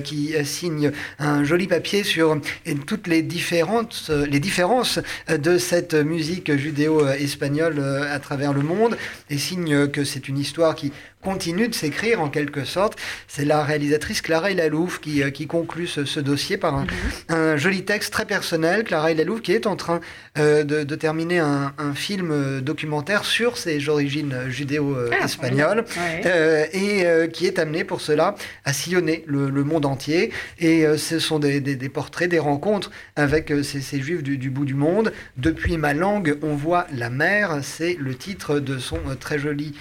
[0.03, 2.39] qui signe un joli papier sur
[2.85, 4.99] toutes les différentes, les différences
[5.29, 8.97] de cette musique judéo-espagnole à travers le monde
[9.29, 10.91] et signe que c'est une histoire qui
[11.25, 12.99] continue de s'écrire en quelque sorte.
[13.27, 16.87] C'est la réalisatrice Clara Lalouf qui, euh, qui conclut ce, dossier par mhm.
[17.29, 18.83] un, joli texte très personnel.
[18.83, 20.01] Clara Lalouf qui est en train
[20.37, 26.29] euh, de, terminer un, film euh, documentaire sur ses origines judéo-espagnoles ah,
[26.73, 30.31] et qui est amenée pour cela à sillonner le, monde entier.
[30.59, 35.11] Et ce sont des, portraits, des rencontres avec ces, juifs du, du, bout du monde.
[35.37, 37.59] Depuis ma langue, on voit la mer.
[37.63, 39.73] C'est le titre de son très joli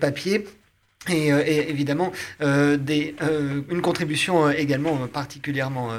[0.00, 0.44] papier
[1.10, 5.90] et, euh, et, évidemment, euh, des, euh, une contribution également particulièrement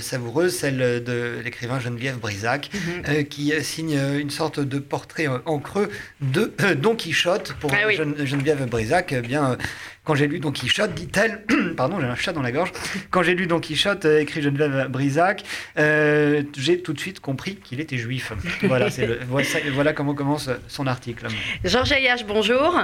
[0.00, 3.24] savoureuse, celle de l'écrivain Geneviève Brisac, mhm.
[3.24, 5.88] qui signe une sorte de portrait en creux
[6.20, 9.12] de Don Quichotte pour ah Geneviève Brisac.
[9.12, 9.56] Eh bien,
[10.04, 11.44] quand j'ai lu Don Quichotte, dit-elle,
[11.76, 12.72] pardon, j'ai un chat dans la gorge,
[13.10, 15.44] quand j'ai lu Don Quichotte, écrit Geneviève Brisac,
[15.76, 18.32] j'ai tout de suite compris qu'il était juif.
[18.62, 18.88] Voilà,
[19.28, 21.26] voilà, voilà, comment commence son article.
[21.64, 22.80] Georges Ayache, bonjour.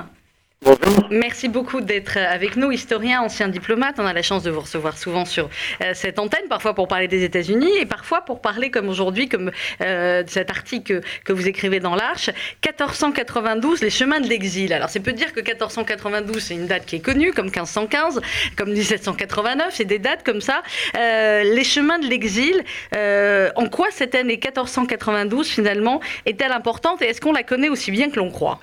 [0.62, 1.08] Bonjour.
[1.10, 3.96] Merci beaucoup d'être avec nous, historien, ancien diplomate.
[3.98, 5.50] On a la chance de vous recevoir souvent sur
[5.82, 9.52] euh, cette antenne, parfois pour parler des États-Unis et parfois pour parler, comme aujourd'hui, comme
[9.82, 12.30] euh, cet article que, vous écrivez dans l'Arche,
[12.64, 14.72] 1492, les chemins de l'exil.
[14.72, 18.22] Alors, c'est peut dire que 1492, c'est une date qui est connue, comme 1515,
[18.56, 20.62] comme 1789, c'est des dates comme ça.
[20.96, 27.20] Euh, les chemins de l'exil, en quoi cette année 1492, finalement, est-elle importante et est-ce
[27.20, 28.58] qu'on la connaît aussi bien que l'on croit?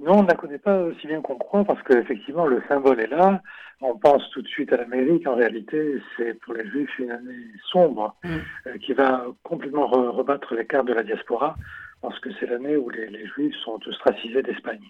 [0.00, 3.06] Non, on ne la connaît pas aussi bien qu'on croit parce qu'effectivement, le symbole est
[3.06, 3.42] là.
[3.82, 5.26] On pense tout de suite à l'Amérique.
[5.26, 8.36] En réalité, c'est pour les Juifs une année sombre mm.
[8.66, 11.54] euh, qui va complètement rebattre les cartes de la diaspora
[12.00, 14.82] parce que c'est l'année où les, Juifs sont ostracisés d'Espagne.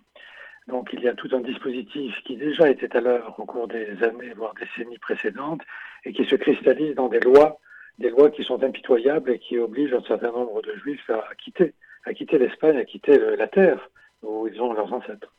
[0.68, 4.00] Donc il y a tout un dispositif qui déjà était à l'heure au cours des
[4.04, 5.62] années, voire décennies précédentes,
[6.04, 7.58] et qui se cristallise dans des lois,
[7.98, 11.74] des lois qui sont impitoyables et qui obligent un certain nombre de Juifs à quitter,
[12.04, 13.90] à quitter l'Espagne, à quitter la terre
[14.22, 15.32] où ils ont leurs ancêtres.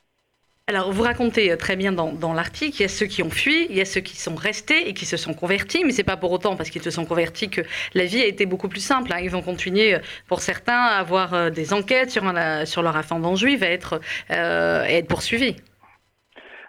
[0.67, 3.65] Alors, vous racontez euh, très bien dans, l'article, il y a ceux qui ont fui,
[3.70, 6.15] il y a ceux qui sont restés et qui se sont convertis, mais c'est pas
[6.15, 7.62] pour autant parce qu'ils se sont convertis que
[7.94, 9.12] la vie a été beaucoup plus simple.
[9.12, 9.20] Hein.
[9.22, 12.24] Ils vont continuer, euh, pour certains, à avoir euh, des enquêtes sur,
[12.65, 15.58] sur leur ascendant juif, à être, être poursuivis.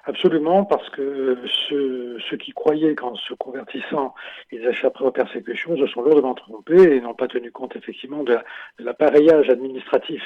[0.04, 1.38] Absolument, parce que
[1.70, 4.14] ceux, qui croyaient qu'en se convertissant,
[4.50, 8.36] ils échapperaient aux persécutions, se sont lourdement trompés et n'ont pas tenu compte effectivement de
[8.80, 10.22] l'appareillage administratif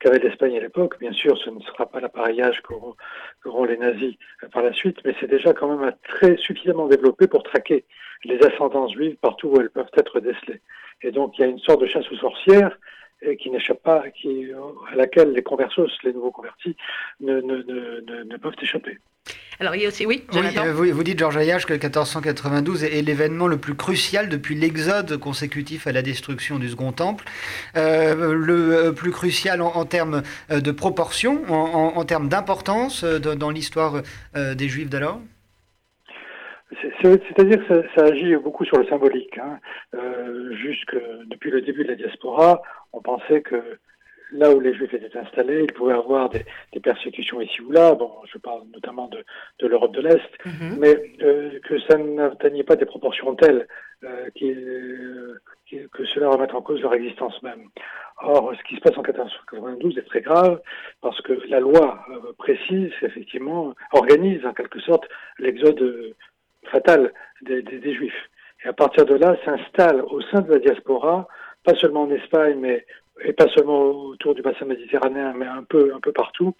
[0.00, 0.98] qu'avait l'Espagne à l'époque.
[0.98, 5.14] Bien sûr, ce ne sera pas l'appareillage qu'auront les nazis euh, par la suite, mais
[5.20, 7.84] c'est déjà quand même très suffisamment développé pour traquer
[8.24, 10.60] les ascendances juives partout où elles peuvent être décelées.
[11.02, 12.76] Et donc il y a une sorte de chasse aux sorcières
[13.22, 14.48] et qui n'échappe pas, qui,
[14.92, 16.76] à laquelle les conversos, les nouveaux convertis,
[17.20, 18.98] ne peuvent échapper.
[19.60, 23.02] Alors il y a aussi, oui, euh, vous, vous, dites, Georges Ayache, que 1492 est,
[23.02, 27.24] l'événement le plus crucial depuis l'exode consécutif à la destruction du Second Temple.
[27.76, 34.02] Euh, le euh, plus crucial en, termes de proportion, en, termes d'importance dans l'histoire
[34.34, 35.20] des Juifs d'alors?
[37.02, 39.38] C'est-à-dire que ça, agit beaucoup sur le symbolique.
[39.38, 39.58] Hein.
[40.62, 43.78] jusque depuis le début de la diaspora, on pensait que
[44.32, 46.44] là où les Juifs étaient installés, il pouvait y avoir des,
[46.80, 47.94] persécutions ici ou là.
[47.94, 50.76] Bon, je parle notamment de, l'Europe de l'Est, mhm.
[50.78, 53.66] mais euh, que ça n'atteignait pas des proportions telles
[54.04, 54.28] euh,
[55.92, 57.68] que cela remette en cause leur existence même.
[58.20, 60.60] Or, ce qui se passe en 1492 est très grave
[61.00, 66.14] parce que la loi euh, précise, effectivement, organise en quelque sorte l'exode
[66.64, 67.12] fatal
[67.42, 68.28] des, des Juifs.
[68.64, 71.28] Et à partir de là, s'installe au sein de la diaspora,
[71.64, 72.86] pas seulement en Espagne, mais
[73.22, 76.54] et pas seulement autour du bassin méditerranéen, mais un peu, un peu partout,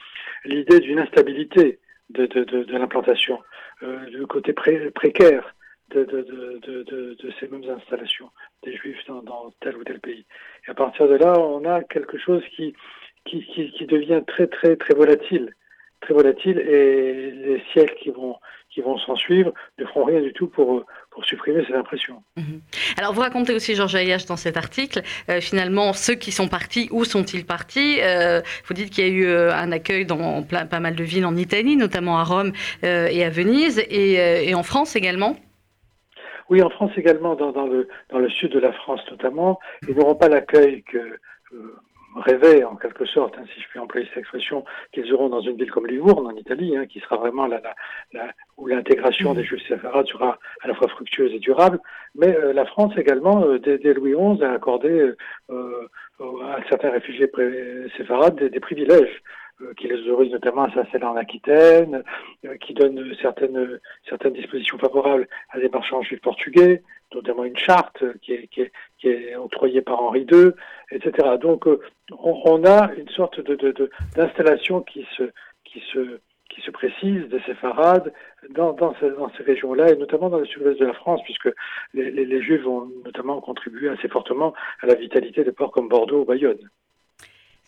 [0.44, 1.78] l'idée d'une instabilité
[2.10, 3.40] de, de, l'implantation,
[3.82, 5.54] euh, le côté précaire
[5.90, 8.30] de, de, ces mêmes installations
[8.62, 10.24] des juifs dans, dans, tel ou tel pays.
[10.66, 12.74] Et à partir de là, on a quelque chose qui,
[13.24, 15.54] qui, qui, qui devient très, très, très volatile,
[16.00, 18.36] très volatile, et les siècles qui vont,
[18.70, 20.84] qui vont s'en suivre ne feront rien du tout pour,
[21.18, 22.22] pour supprimer cette impression.
[22.36, 22.60] Mhm.
[22.96, 26.88] Alors vous racontez aussi, Georges Ayache, dans cet article, euh, finalement, ceux qui sont partis,
[26.92, 27.98] où sont-ils partis?
[28.00, 31.26] Euh, Vous dites qu'il y a eu euh, un accueil dans pas mal de villes
[31.26, 32.52] en Italie, notamment à Rome
[32.84, 35.34] et à Venise, et, en France également?
[36.50, 39.96] Oui, en France également, dans, dans, le, dans le sud de la France notamment, ils
[39.96, 41.18] n'auront pas l'accueil que
[42.20, 45.56] rêver en quelque sorte, hein, si je puis employer cette expression, qu'ils auront dans une
[45.56, 47.60] ville comme Livourne en Italie, hein, qui sera vraiment la,
[48.12, 51.80] la, où l'intégration des Juifs séfarades sera à la fois fructueuse et durable.
[52.14, 55.12] Mais euh, la France également, euh, dès, Louis XI, a accordé
[55.50, 55.88] euh,
[56.20, 57.30] à certains réfugiés
[57.96, 59.22] séfarades des, des privilèges
[59.76, 62.02] qui les autorise notamment à s'installer en Aquitaine,
[62.60, 66.82] qui donne certaines, certaines dispositions favorables à des marchands juifs portugais,
[67.14, 70.50] notamment une charte qui est, qui est, qui est octroyée par Henri II,
[70.90, 71.36] etc.
[71.40, 71.78] Donc on,
[72.44, 75.24] on, a une sorte de, d'installation de, qui, se,
[75.64, 78.12] qui, se, qui se précise des séfarades
[78.50, 81.48] dans, dans, ces, dans ces régions-là, et notamment dans le sud-ouest de la France, puisque
[81.94, 86.22] les, les, Juifs ont notamment contribué assez fortement à la vitalité de ports comme Bordeaux
[86.22, 86.70] ou Bayonne.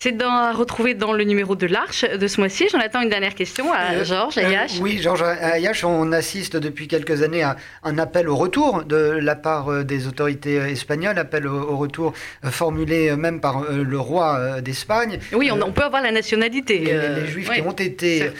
[0.02, 2.68] C'est à retrouver dans le numéro de l'Arche de ce mois-ci.
[2.72, 4.78] J'en attends une dernière question à euh, Georges Ayash.
[4.78, 8.96] Euh, oui, Georges Ayash, on assiste depuis quelques années à un appel au retour de
[8.96, 15.18] la part euh, des autorités espagnoles, appel au, retour formulé même par le roi d'Espagne.
[15.34, 16.78] Oui, on, on, peut avoir la nationalité.
[16.78, 18.30] Les, les Juifs qui, ont été,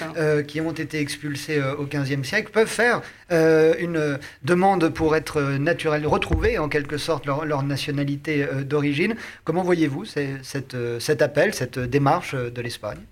[0.46, 6.58] qui ont été expulsés au XVe siècle peuvent faire une demande pour être naturel, retrouver
[6.58, 9.14] en quelque sorte leur, leur nationalité d'origine.
[9.44, 13.06] Comment voyez-vous cet appel cette démarche de l'Espagne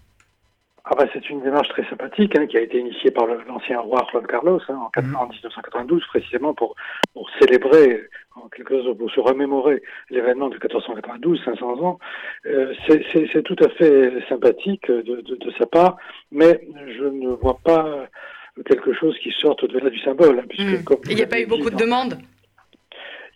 [0.91, 4.07] ah bah, c'est une démarche très sympathique hein, qui a été initiée par l'ancien roi
[4.11, 6.07] Juan Carlos hein, en, 1992 mmh.
[6.09, 6.77] précisément pour,
[7.13, 11.99] pour célébrer, en quelque sorte pour se remémorer l'événement de 1492, 500 ans.
[12.47, 15.99] Euh, c'est tout à fait sympathique de, de, de, sa part,
[16.33, 18.09] mais je ne vois pas
[18.65, 20.39] quelque chose qui sorte au-delà du symbole.
[20.39, 21.11] Hein, puisque, mmh.
[21.11, 22.19] Il n'y a pas eu beaucoup de demandes?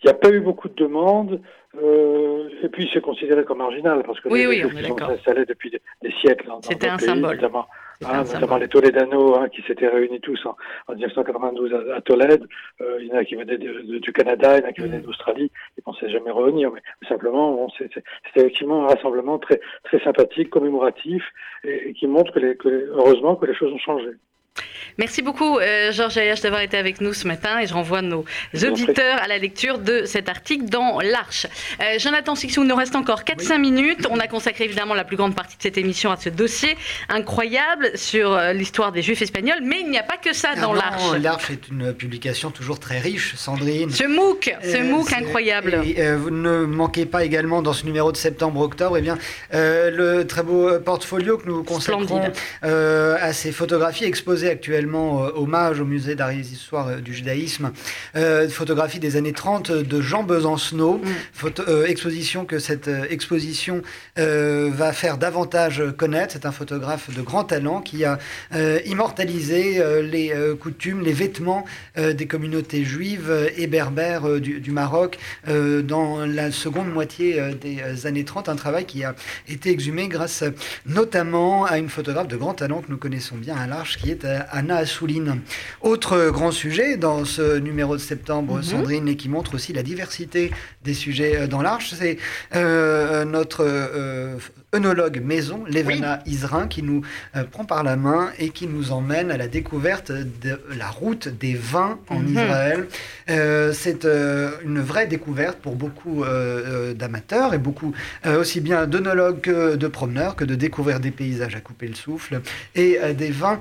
[0.03, 1.39] Il n'y a pas eu beaucoup de demandes.
[1.81, 5.71] Euh, et puis c'est considéré comme marginal parce que oui, les oui, sont installés depuis
[5.71, 6.47] des, des siècles.
[6.61, 7.35] C'était un, symbole.
[7.35, 7.65] Notamment,
[8.03, 10.55] hein, un notamment les Toledanos hein, qui s'étaient réunis tous en,
[10.87, 12.45] en 1992 à, à Tolède.
[12.81, 14.71] Euh, il y en a qui venaient de, de, du Canada, il y en a
[14.71, 15.03] qui venaient mm.
[15.03, 15.51] d'Australie.
[15.77, 16.71] Ils ne pensaient jamais revenir.
[16.71, 18.03] Mais, mais simplement, bon, c'était
[18.35, 21.23] effectivement un rassemblement très, très sympathique, commémoratif
[21.63, 24.11] et, et qui montre que, les, que, heureusement que les choses ont changé.
[24.99, 28.25] Merci beaucoup, euh, Georges Ayache, d'avoir été avec nous ce matin et je renvoie nos
[28.53, 31.47] auditeurs à la lecture de cet article dans l'Arche.
[31.81, 34.07] Euh, Jonathan Sixou, il nous reste encore 4-5 minutes.
[34.11, 36.77] On a consacré évidemment la plus grande partie de cette émission à ce dossier
[37.09, 40.73] incroyable sur euh, l'histoire des Juifs espagnols, mais il n'y a pas que ça dans
[40.73, 41.19] l'Arche.
[41.19, 43.89] L'Arche est une publication toujours très riche, Sandrine.
[43.89, 45.81] Ce MOOC, ce euh, MOOC incroyable.
[45.85, 49.17] Et, vous ne manquez pas également dans ce numéro de septembre-octobre eh bien,
[49.51, 55.85] le très beau portfolio que nous consacrons à ces photographies exposées actuellement euh, hommage au
[55.85, 57.71] musée d'art et d'histoire euh, du judaïsme,
[58.15, 61.85] euh, photographie des années 30 de Jean Besancenot, mm.
[61.87, 63.81] exposition que cette exposition
[64.15, 66.33] va faire davantage connaître.
[66.33, 68.19] C'est un photographe de grand talent qui a
[68.85, 71.65] immortalisé les coutumes, les vêtements
[71.97, 78.49] des communautés juives et berbères du, du Maroc dans la seconde moitié des années 30,
[78.49, 79.15] un travail qui a
[79.47, 80.43] été exhumé grâce
[80.85, 84.25] notamment à une photographe de grand talent que nous connaissons bien à l'Arche, qui est
[84.51, 85.41] Anna Assouline.
[85.81, 88.63] Autre grand sujet dans ce numéro de septembre, mhm.
[88.63, 90.51] Sandrine, et qui montre aussi la diversité
[90.83, 92.17] des sujets euh, dans l'Arche, c'est
[92.55, 94.37] euh, notre euh,
[94.75, 97.01] œnologue maison, Levana Isrin, qui nous
[97.51, 101.53] prend par la main et qui nous emmène à la découverte de la route des
[101.53, 102.29] vins en mhm.
[102.29, 102.87] Israël.
[103.73, 106.23] c'est une vraie découverte pour beaucoup
[106.95, 107.93] d'amateurs et beaucoup
[108.25, 112.41] aussi bien d'œnologues que de promeneurs que de découvrir des paysages à couper le souffle
[112.73, 113.59] et des vins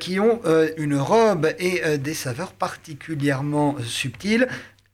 [0.00, 4.48] qui ont euh, une robe et euh, des saveurs particulièrement subtiles.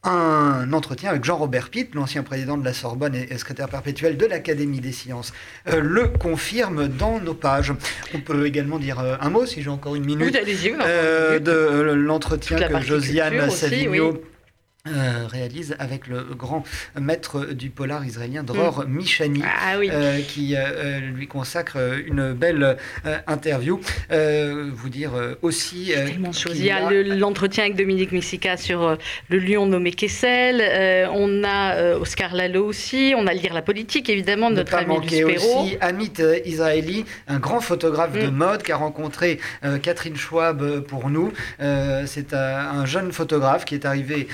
[0.05, 4.81] Un entretien avec Jean-Robert Pitt, l'ancien président de la Sorbonne et secrétaire perpétuel de l'Académie
[4.81, 5.33] des sciences,
[5.69, 7.73] euh, le confirme dans nos pages.
[8.13, 13.49] On peut également dire un mot, si j'ai encore une minute, de l'entretien que Josiane
[13.49, 14.21] Savigno
[14.89, 16.65] euh, réalise avec le grand
[17.01, 18.93] maître du polar israélien Dror mm.
[18.93, 22.77] Michani, ah euh, qui euh, lui consacre une belle
[23.29, 23.81] interview.
[24.11, 25.93] vous dire aussi.
[26.49, 31.09] Il y a l'entretien avec Dominique Messica sur le lion nommé Kessel.
[31.15, 33.15] on a Oscar Lalo aussi.
[33.17, 37.61] On a Lire la politique, évidemment, de notre ami Luc aussi Amit Israeli, un grand
[37.61, 38.35] photographe de mm.
[38.35, 39.39] mode qui a rencontré
[39.81, 41.33] Catherine Schwab pour nous.
[41.61, 44.27] C'est un jeune photographe qui est arrivé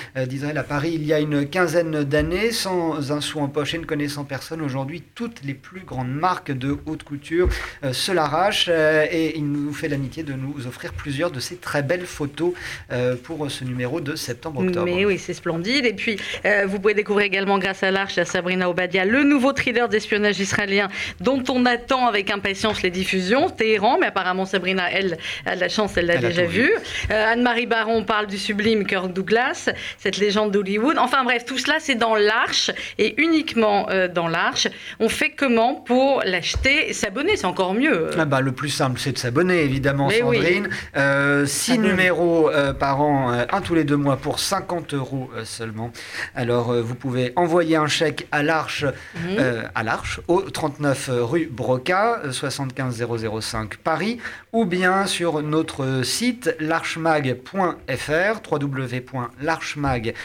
[0.45, 3.85] à Paris il y a une quinzaine d'années, sans un sou en poche et ne
[3.85, 4.63] connaissant personne.
[4.63, 7.49] Aujourd'hui, toutes les plus grandes marques de haute couture
[7.83, 11.57] euh, se l'arrachent euh, et il nous fait l'amitié de nous offrir plusieurs de ces
[11.57, 12.53] très belles photos
[12.93, 14.85] euh, pour ce numéro de septembre-octobre.
[14.85, 15.87] Mais oui, c'est splendide.
[15.87, 16.19] Et puis,
[16.67, 20.89] vous pouvez découvrir également, grâce à l'Arche, à Sabrina Obadia, le nouveau thriller d'espionnage israélien
[21.21, 25.69] dont on attend avec impatience les diffusions, Téhéran, mais apparemment Sabrina, elle, a de la
[25.69, 26.71] chance, elle l'a déjà vu.
[27.11, 30.99] Anne-Marie Baron parle du sublime Kirk Douglas, cette légende d'Hollywood.
[30.99, 34.69] Enfin bref, tout cela c'est dans l'Arche et uniquement euh, dans l'Arche.
[35.01, 38.11] On fait comment pour l'acheter S'abonner, c'est encore mieux.
[38.19, 40.69] Ah bah, le plus simple, c'est de s'abonner, évidemment, Sandrine.
[40.97, 45.93] Euh, six numéros euh, par an, un tous les deux mois pour 50 euros seulement.
[46.35, 49.39] Alors, vous pouvez envoyer un chèque à l'Arche, mhm.
[49.75, 53.07] à l'Arche, au 39 rue Broca, 75
[53.41, 54.19] 005 Paris,
[54.53, 60.18] ou bien sur notre site l'archemag.fr, www.l'archemag.fr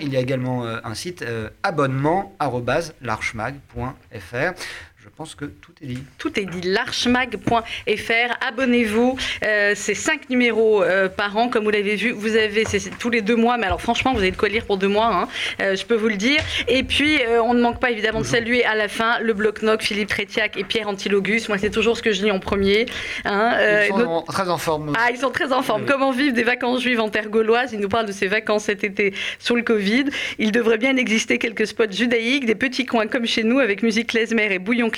[0.00, 4.52] il y a également euh, un site euh, abonnement.larchemag.fr.
[4.95, 5.98] je pense que tout est dit.
[6.18, 6.60] Tout est dit.
[6.62, 8.46] L'archmag.fr.
[8.46, 9.16] Abonnez-vous.
[9.44, 12.10] Euh, c'est cinq numéros euh, par an, comme vous l'avez vu.
[12.10, 14.66] Vous avez, c'est tous les deux mois, mais alors franchement, vous avez de quoi lire
[14.66, 15.28] pour deux mois, hein.
[15.62, 16.40] euh, je peux vous le dire.
[16.68, 20.08] Et puis, on ne manque pas évidemment de saluer à la fin le bloc-noc, Philippe
[20.08, 21.48] Trétiac et Pierre Antilogus.
[21.48, 22.86] Moi, c'est toujours ce que je lis en premier.
[23.24, 23.56] Hein.
[23.88, 24.92] ils sont très en forme.
[24.98, 25.86] Ah, ils sont très en forme.
[25.86, 27.72] Comment vivre des vacances juives en terre gauloise?
[27.72, 30.04] Il nous parle de ses vacances cet été sur le Covid.
[30.38, 34.08] Il devrait bien exister quelques spots judaïques, des petits coins comme chez nous avec musique
[34.08, 34.90] klezmer et bouillon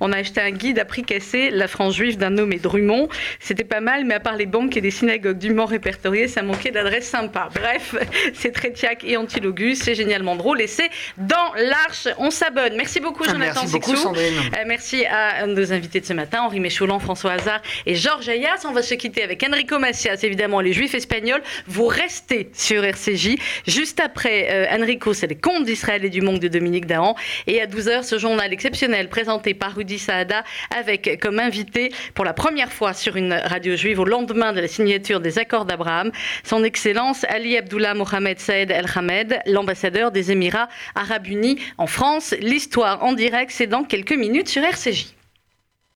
[0.00, 3.08] On a acheté un guide à prix cassé, La France juive d'un nommé Drummond.
[3.40, 6.42] C'était pas mal, mais à part les banques et les synagogues du Mans répertoriées, ça
[6.42, 7.48] manquait d'adresses sympas.
[7.54, 7.94] Bref,
[8.34, 12.08] c'est Trétiac et Antilogus, c'est génialement drôle et c'est dans l'Arche.
[12.18, 12.74] On s'abonne.
[12.76, 14.34] Merci beaucoup, Jonathan Merci beaucoup, Sandrine.
[14.56, 18.64] Euh, merci à nos invités de ce matin, Henri Mécholan, François Hazard et Georges Ayas.
[18.64, 21.42] On va se quitter avec Enrico Macias, évidemment, les Juifs espagnols.
[21.66, 23.36] Vous restez sur RCJ.
[23.66, 27.14] Juste après euh, Enrico, c'est les contes d'Israël et du monde de Dominique Dahan.
[27.46, 32.34] Et à 12h, ce journal exceptionnel présenté par Rudy Saada avec comme invité pour la
[32.34, 36.12] première fois sur une radio juive au lendemain de la signature des accords d'Abraham,
[36.42, 42.34] son Excellence Ali Abdullah Mohamed Saed El Hamed, l'ambassadeur des Émirats arabes unis en France.
[42.38, 45.14] L'histoire en direct, c'est dans quelques minutes sur RCJ.